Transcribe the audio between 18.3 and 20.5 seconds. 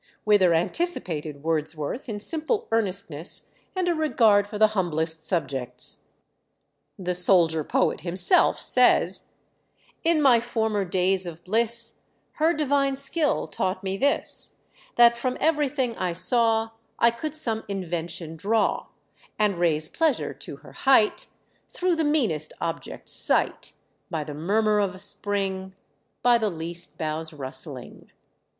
draw, And raise pleasure